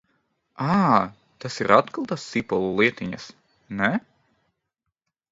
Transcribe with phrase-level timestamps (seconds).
[0.75, 0.77] Ā,
[1.43, 3.27] tās ir atkal tās sīpolu lietiņas,
[3.83, 3.91] ne?